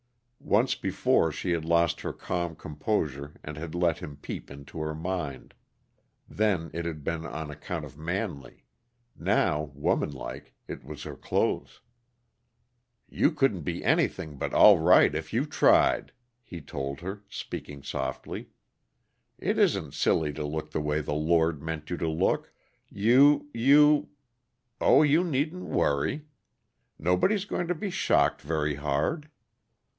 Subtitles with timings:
[0.39, 4.95] Once before she had lost her calm composure and had let him peep into her
[4.95, 5.53] mind.
[6.27, 8.65] Then it had been on account of Manley;
[9.15, 11.81] now, womanlike, it was her clothes.
[13.07, 16.11] "You couldn't be anything but all right, if you tried,"
[16.43, 18.49] he told her, speaking softly.
[19.37, 22.51] "It isn't silly to look the way the Lord meant you to look.
[22.89, 24.09] You you
[24.81, 26.25] oh, you needn't worry
[26.97, 29.29] nobody's going to be shocked very hard."